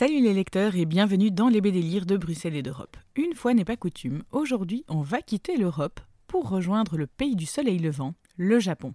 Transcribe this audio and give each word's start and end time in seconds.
Salut 0.00 0.22
les 0.22 0.32
lecteurs 0.32 0.76
et 0.76 0.86
bienvenue 0.86 1.30
dans 1.30 1.50
les 1.50 1.60
BD 1.60 1.82
de 2.00 2.16
Bruxelles 2.16 2.56
et 2.56 2.62
d'Europe. 2.62 2.96
Une 3.16 3.34
fois 3.34 3.52
n'est 3.52 3.66
pas 3.66 3.76
coutume, 3.76 4.22
aujourd'hui 4.32 4.82
on 4.88 5.02
va 5.02 5.20
quitter 5.20 5.58
l'Europe 5.58 6.00
pour 6.26 6.48
rejoindre 6.48 6.96
le 6.96 7.06
pays 7.06 7.36
du 7.36 7.44
soleil 7.44 7.78
levant, 7.78 8.14
le 8.38 8.58
Japon. 8.60 8.94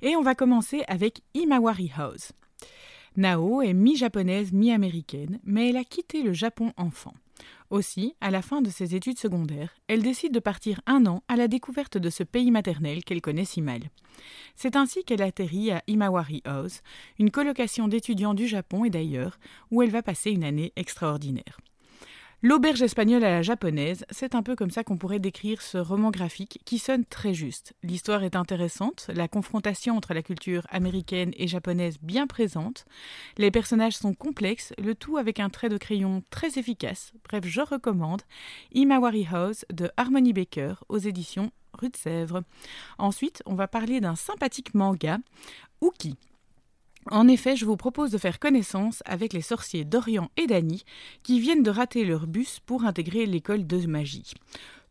Et 0.00 0.16
on 0.16 0.22
va 0.22 0.34
commencer 0.34 0.84
avec 0.88 1.20
Imawari 1.34 1.92
House. 1.98 2.32
Nao 3.18 3.60
est 3.60 3.74
mi-japonaise, 3.74 4.54
mi-américaine, 4.54 5.38
mais 5.44 5.68
elle 5.68 5.76
a 5.76 5.84
quitté 5.84 6.22
le 6.22 6.32
Japon 6.32 6.72
enfant. 6.78 7.12
Aussi, 7.72 8.14
à 8.20 8.30
la 8.30 8.42
fin 8.42 8.60
de 8.60 8.68
ses 8.68 8.94
études 8.94 9.18
secondaires, 9.18 9.74
elle 9.88 10.02
décide 10.02 10.34
de 10.34 10.40
partir 10.40 10.82
un 10.84 11.06
an 11.06 11.22
à 11.26 11.36
la 11.36 11.48
découverte 11.48 11.96
de 11.96 12.10
ce 12.10 12.22
pays 12.22 12.50
maternel 12.50 13.02
qu'elle 13.02 13.22
connaît 13.22 13.46
si 13.46 13.62
mal. 13.62 13.80
C'est 14.56 14.76
ainsi 14.76 15.04
qu'elle 15.04 15.22
atterrit 15.22 15.70
à 15.70 15.82
Imawari 15.86 16.42
House, 16.44 16.82
une 17.18 17.30
colocation 17.30 17.88
d'étudiants 17.88 18.34
du 18.34 18.46
Japon 18.46 18.84
et 18.84 18.90
d'ailleurs, 18.90 19.38
où 19.70 19.80
elle 19.80 19.88
va 19.88 20.02
passer 20.02 20.32
une 20.32 20.44
année 20.44 20.74
extraordinaire. 20.76 21.60
L'auberge 22.44 22.82
espagnole 22.82 23.22
à 23.22 23.30
la 23.30 23.42
japonaise, 23.42 24.04
c'est 24.10 24.34
un 24.34 24.42
peu 24.42 24.56
comme 24.56 24.72
ça 24.72 24.82
qu'on 24.82 24.96
pourrait 24.96 25.20
décrire 25.20 25.62
ce 25.62 25.78
roman 25.78 26.10
graphique 26.10 26.58
qui 26.64 26.80
sonne 26.80 27.04
très 27.04 27.34
juste. 27.34 27.72
L'histoire 27.84 28.24
est 28.24 28.34
intéressante, 28.34 29.06
la 29.14 29.28
confrontation 29.28 29.96
entre 29.96 30.12
la 30.12 30.24
culture 30.24 30.66
américaine 30.68 31.30
et 31.36 31.46
japonaise 31.46 31.98
bien 32.02 32.26
présente, 32.26 32.84
les 33.38 33.52
personnages 33.52 33.96
sont 33.96 34.12
complexes, 34.12 34.72
le 34.82 34.96
tout 34.96 35.18
avec 35.18 35.38
un 35.38 35.50
trait 35.50 35.68
de 35.68 35.78
crayon 35.78 36.24
très 36.30 36.58
efficace. 36.58 37.12
Bref, 37.28 37.44
je 37.46 37.60
recommande 37.60 38.22
Imawari 38.72 39.24
House 39.30 39.64
de 39.72 39.92
Harmony 39.96 40.32
Baker 40.32 40.74
aux 40.88 40.98
éditions 40.98 41.52
Rue 41.74 41.90
de 41.90 41.96
Sèvres. 41.96 42.42
Ensuite, 42.98 43.44
on 43.46 43.54
va 43.54 43.68
parler 43.68 44.00
d'un 44.00 44.16
sympathique 44.16 44.74
manga, 44.74 45.18
Uki. 45.80 46.16
En 47.10 47.26
effet, 47.26 47.56
je 47.56 47.64
vous 47.64 47.76
propose 47.76 48.10
de 48.10 48.18
faire 48.18 48.38
connaissance 48.38 49.02
avec 49.06 49.32
les 49.32 49.42
sorciers 49.42 49.84
Dorian 49.84 50.30
et 50.36 50.46
Dany 50.46 50.84
qui 51.22 51.40
viennent 51.40 51.62
de 51.62 51.70
rater 51.70 52.04
leur 52.04 52.26
bus 52.26 52.60
pour 52.60 52.84
intégrer 52.84 53.26
l'école 53.26 53.66
de 53.66 53.86
magie. 53.86 54.34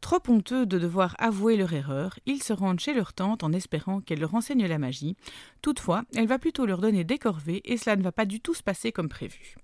Trop 0.00 0.20
honteux 0.28 0.64
de 0.64 0.78
devoir 0.78 1.14
avouer 1.18 1.56
leur 1.56 1.72
erreur, 1.72 2.18
ils 2.26 2.42
se 2.42 2.52
rendent 2.52 2.80
chez 2.80 2.94
leur 2.94 3.12
tante 3.12 3.44
en 3.44 3.52
espérant 3.52 4.00
qu'elle 4.00 4.20
leur 4.20 4.34
enseigne 4.34 4.66
la 4.66 4.78
magie. 4.78 5.16
Toutefois, 5.62 6.04
elle 6.16 6.26
va 6.26 6.38
plutôt 6.38 6.64
leur 6.64 6.80
donner 6.80 7.04
des 7.04 7.18
corvées 7.18 7.60
et 7.64 7.76
cela 7.76 7.96
ne 7.96 8.02
va 8.02 8.12
pas 8.12 8.24
du 8.24 8.40
tout 8.40 8.54
se 8.54 8.62
passer 8.62 8.92
comme 8.92 9.08
prévu. 9.08 9.56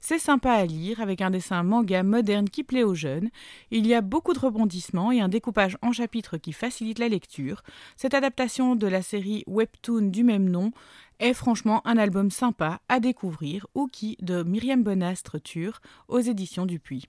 C'est 0.00 0.18
sympa 0.18 0.52
à 0.52 0.66
lire 0.66 1.00
avec 1.00 1.20
un 1.20 1.30
dessin 1.30 1.62
manga 1.62 2.02
moderne 2.02 2.48
qui 2.48 2.64
plaît 2.64 2.82
aux 2.82 2.94
jeunes. 2.94 3.30
Il 3.70 3.86
y 3.86 3.94
a 3.94 4.00
beaucoup 4.00 4.32
de 4.32 4.38
rebondissements 4.38 5.12
et 5.12 5.20
un 5.20 5.28
découpage 5.28 5.78
en 5.82 5.92
chapitres 5.92 6.36
qui 6.36 6.52
facilite 6.52 6.98
la 6.98 7.08
lecture. 7.08 7.62
Cette 7.96 8.14
adaptation 8.14 8.76
de 8.76 8.86
la 8.86 9.02
série 9.02 9.44
Webtoon 9.46 10.10
du 10.10 10.24
même 10.24 10.48
nom 10.48 10.72
est 11.20 11.34
franchement 11.34 11.86
un 11.86 11.96
album 11.98 12.30
sympa 12.30 12.80
à 12.88 12.98
découvrir, 12.98 13.66
qui 13.92 14.16
de 14.20 14.42
Myriam 14.42 14.82
Bonastre 14.82 15.40
Tur 15.40 15.80
aux 16.08 16.20
éditions 16.20 16.66
Dupuis. 16.66 17.04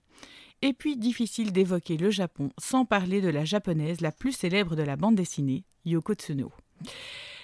Et 0.66 0.72
puis 0.72 0.95
difficile 0.95 1.52
d'évoquer 1.52 1.97
le 1.97 2.09
Japon 2.09 2.50
sans 2.58 2.86
parler 2.86 3.19
de 3.19 3.28
la 3.28 3.44
japonaise 3.44 4.00
la 4.00 4.14
plus 4.14 4.31
célèbre 4.31 4.78
de 4.78 4.81
la 4.81 4.95
bande 4.95 5.16
dessinée, 5.16 5.66
Yoko 5.83 6.14
Tsuno. 6.14 6.53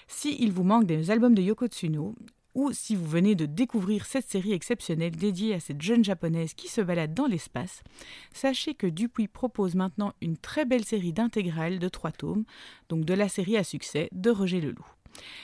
Si 0.08 0.38
il 0.39 0.53
vous 0.53 0.64
manque 0.64 0.86
des 0.86 1.11
albums 1.11 1.36
de 1.36 1.42
Yoko 1.42 1.67
Tsuno, 1.67 2.16
ou 2.56 2.72
si 2.72 2.95
vous 2.95 3.06
venez 3.06 3.36
de 3.36 3.45
découvrir 3.45 4.06
cette 4.06 4.30
série 4.30 4.53
exceptionnelle 4.53 5.17
dédiée 5.17 5.53
à 5.53 5.59
cette 5.59 5.81
jeune 5.81 6.06
japonaise 6.06 6.53
qui 6.53 6.70
se 6.70 6.80
balade 6.80 7.14
dans 7.14 7.28
l'espace, 7.28 7.84
sachez 8.31 8.73
que 8.73 8.88
Dupuis 8.88 9.28
propose 9.28 9.76
maintenant 9.76 10.14
une 10.22 10.38
très 10.38 10.64
belle 10.64 10.86
série 10.86 11.11
d'intégrales 11.11 11.80
de 11.80 11.89
trois 11.89 12.14
tomes, 12.14 12.45
donc 12.88 13.04
de 13.04 13.14
la 13.14 13.28
série 13.28 13.58
à 13.58 13.66
succès 13.66 14.08
de 14.14 14.30
Roger 14.30 14.61
Leloup. 14.61 14.88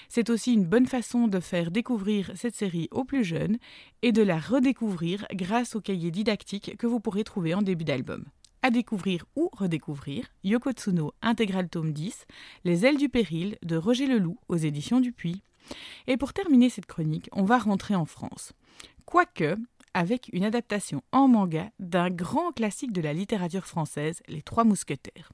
C'est 0.09 0.29
aussi 0.29 0.53
une 0.53 0.65
bonne 0.65 0.85
façon 0.85 1.27
de 1.27 1.39
faire 1.39 1.71
découvrir 1.71 2.31
cette 2.35 2.55
série 2.55 2.87
aux 2.91 3.03
plus 3.03 3.23
jeunes 3.23 3.57
et 4.01 4.11
de 4.11 4.21
la 4.21 4.39
redécouvrir 4.39 5.25
grâce 5.33 5.75
au 5.75 5.81
cahier 5.81 6.11
didactique 6.11 6.77
que 6.77 6.87
vous 6.87 6.99
pourrez 6.99 7.23
trouver 7.23 7.53
en 7.53 7.61
début 7.61 7.85
d'album. 7.85 8.25
À 8.61 8.71
découvrir 8.71 9.25
ou 9.35 9.49
redécouvrir 9.53 10.25
Yoko 10.43 10.71
Tsuno 10.71 11.13
Intégral 11.21 11.69
Tome 11.69 11.93
10, 11.93 12.25
Les 12.63 12.85
ailes 12.85 12.97
du 12.97 13.09
péril 13.09 13.57
de 13.61 13.77
Roger 13.77 14.07
Leloup 14.07 14.39
aux 14.47 14.57
éditions 14.57 15.01
Dupuis. 15.01 15.43
Et 16.07 16.17
pour 16.17 16.33
terminer 16.33 16.69
cette 16.69 16.87
chronique, 16.87 17.29
on 17.31 17.43
va 17.43 17.57
rentrer 17.57 17.95
en 17.95 18.05
France. 18.05 18.53
Quoique, 19.05 19.55
avec 19.93 20.29
une 20.33 20.43
adaptation 20.43 21.03
en 21.11 21.27
manga 21.27 21.69
d'un 21.79 22.09
grand 22.09 22.51
classique 22.51 22.91
de 22.91 23.01
la 23.01 23.13
littérature 23.13 23.65
française, 23.65 24.21
Les 24.27 24.41
Trois 24.41 24.63
Mousquetaires. 24.63 25.31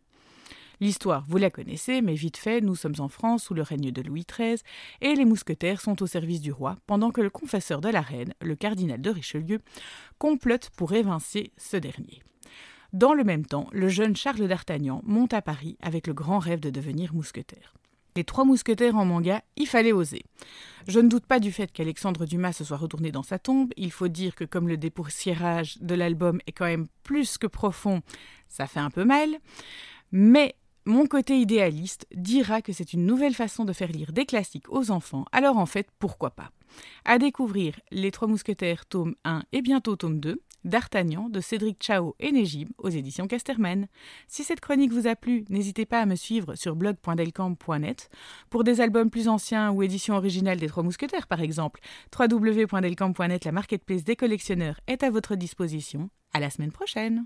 L'histoire, 0.82 1.24
vous 1.28 1.38
la 1.38 1.52
connaissez, 1.52 2.02
mais 2.02 2.16
vite 2.16 2.38
fait, 2.38 2.60
nous 2.60 2.76
sommes 2.76 2.96
en 2.98 3.08
France 3.08 3.44
sous 3.44 3.54
le 3.54 3.62
règne 3.62 3.92
de 3.92 4.02
Louis 4.02 4.26
XIII, 4.28 4.58
et 5.02 5.14
les 5.14 5.26
mousquetaires 5.26 5.80
sont 5.80 6.02
au 6.02 6.08
service 6.08 6.42
du 6.42 6.52
roi, 6.52 6.76
pendant 6.88 7.12
que 7.12 7.22
le 7.22 7.30
confesseur 7.30 7.82
de 7.82 7.90
la 7.90 8.02
reine, 8.02 8.34
le 8.42 8.56
cardinal 8.56 9.00
de 9.00 9.12
Richelieu, 9.12 9.60
complote 10.18 10.72
pour 10.76 10.94
évincer 10.94 11.52
ce 11.56 11.78
dernier. 11.78 12.24
Dans 12.94 13.14
le 13.14 13.24
même 13.24 13.46
temps, 13.46 13.68
le 13.72 13.90
jeune 13.90 14.16
Charles 14.16 14.48
d'Artagnan 14.48 15.02
monte 15.06 15.36
à 15.36 15.44
Paris 15.44 15.78
avec 15.84 16.08
le 16.08 16.16
grand 16.16 16.40
rêve 16.40 16.60
de 16.60 16.72
devenir 16.72 17.14
mousquetaire. 17.14 17.76
Les 18.16 18.24
trois 18.24 18.44
mousquetaires 18.44 18.98
en 18.98 19.06
manga, 19.06 19.44
il 19.58 19.68
fallait 19.68 19.94
oser. 19.94 20.24
Je 20.88 21.00
ne 21.00 21.08
doute 21.08 21.28
pas 21.28 21.40
du 21.40 21.52
fait 21.52 21.72
qu'Alexandre 21.72 22.26
Dumas 22.26 22.54
se 22.54 22.64
soit 22.64 22.76
retourné 22.76 23.12
dans 23.12 23.24
sa 23.24 23.38
tombe. 23.38 23.72
Il 23.78 23.92
faut 23.92 24.08
dire 24.08 24.34
que 24.34 24.44
comme 24.44 24.68
le 24.68 24.78
dépoussiérage 24.78 25.78
de 25.80 25.94
l'album 25.94 26.42
est 26.48 26.52
quand 26.52 26.66
même 26.66 26.88
plus 27.04 27.38
que 27.38 27.48
profond, 27.48 28.02
ça 28.50 28.66
fait 28.66 28.80
un 28.80 28.90
peu 28.90 29.06
mal. 29.06 29.30
Mais 30.12 30.56
mon 30.86 31.06
côté 31.06 31.38
idéaliste 31.38 32.08
dira 32.16 32.62
que 32.62 32.74
c'est 32.74 32.94
une 32.94 33.06
nouvelle 33.06 33.36
façon 33.36 33.66
de 33.66 33.74
faire 33.74 33.92
lire 33.92 34.12
des 34.12 34.26
classiques 34.26 34.72
aux 34.72 34.90
enfants, 34.90 35.26
alors 35.32 35.58
en 35.58 35.66
fait, 35.68 35.88
pourquoi 36.00 36.32
pas? 36.32 36.52
À 37.06 37.20
découvrir 37.20 37.80
Les 37.92 38.12
Trois 38.12 38.28
Mousquetaires, 38.28 38.86
tome 38.86 39.16
1 39.24 39.44
et 39.52 39.62
bientôt 39.62 39.96
tome 39.96 40.20
2, 40.20 40.42
D'Artagnan 40.64 41.30
de 41.30 41.40
Cédric 41.40 41.78
Chao 41.82 42.16
et 42.20 42.32
Négib 42.32 42.70
aux 42.78 42.90
éditions 42.90 43.28
Casterman. 43.28 43.88
Si 44.28 44.44
cette 44.44 44.60
chronique 44.60 44.94
vous 44.94 45.08
a 45.08 45.16
plu, 45.16 45.44
n'hésitez 45.50 45.86
pas 45.86 46.02
à 46.02 46.06
me 46.06 46.16
suivre 46.16 46.56
sur 46.56 46.76
blog.delcamp.net 46.76 48.10
pour 48.50 48.64
des 48.64 48.80
albums 48.80 49.10
plus 49.10 49.28
anciens 49.28 49.72
ou 49.72 49.82
éditions 49.82 50.16
originales 50.16 50.60
des 50.60 50.68
Trois 50.68 50.84
Mousquetaires 50.84 51.28
par 51.28 51.42
exemple. 51.42 51.82
www.delcamp.net, 52.18 53.46
la 53.46 53.52
marketplace 53.52 54.04
des 54.04 54.16
collectionneurs, 54.16 54.80
est 54.88 55.04
à 55.04 55.10
votre 55.10 55.36
disposition. 55.36 56.10
À 56.34 56.40
la 56.40 56.50
semaine 56.50 56.72
prochaine! 56.72 57.26